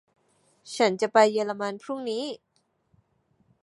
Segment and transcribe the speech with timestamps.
[0.75, 2.25] ฉันจะไปเยอรมันพรุ่งนี้